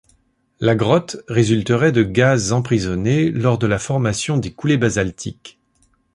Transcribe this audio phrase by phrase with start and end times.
[0.59, 5.59] La grotte résulterait de gaz emprisonnés lors de la formation des coulées basaltiques.